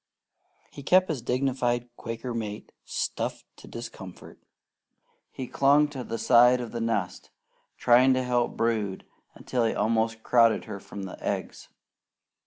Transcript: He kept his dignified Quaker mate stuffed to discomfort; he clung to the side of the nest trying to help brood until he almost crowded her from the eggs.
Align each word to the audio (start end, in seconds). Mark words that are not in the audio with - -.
He 0.71 0.81
kept 0.81 1.09
his 1.09 1.21
dignified 1.21 1.87
Quaker 1.95 2.33
mate 2.33 2.71
stuffed 2.83 3.45
to 3.57 3.67
discomfort; 3.67 4.39
he 5.31 5.45
clung 5.45 5.87
to 5.89 6.03
the 6.03 6.17
side 6.17 6.59
of 6.59 6.71
the 6.71 6.81
nest 6.81 7.29
trying 7.77 8.15
to 8.15 8.23
help 8.23 8.57
brood 8.57 9.05
until 9.35 9.63
he 9.63 9.75
almost 9.75 10.23
crowded 10.23 10.65
her 10.65 10.79
from 10.79 11.03
the 11.03 11.23
eggs. 11.23 11.69